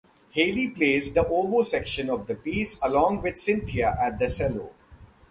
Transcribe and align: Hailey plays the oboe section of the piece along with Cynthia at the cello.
Hailey 0.35 0.69
plays 0.69 1.13
the 1.13 1.21
oboe 1.27 1.61
section 1.61 2.09
of 2.09 2.25
the 2.25 2.33
piece 2.33 2.81
along 2.81 3.21
with 3.21 3.37
Cynthia 3.37 3.95
at 4.01 4.17
the 4.17 4.27
cello. 4.27 4.71